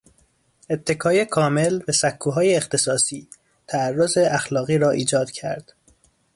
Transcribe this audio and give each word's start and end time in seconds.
اتکای 0.69 1.25
کامل 1.25 1.79
به 1.79 1.91
سکوهای 1.91 2.55
اختصاصی، 2.55 3.27
تعارض 3.67 4.17
اخلاقی 4.17 4.77
را 4.77 4.89
ایجاد 4.89 5.31
کرد 5.31 5.73